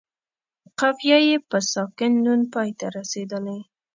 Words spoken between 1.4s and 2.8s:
په ساکن نون پای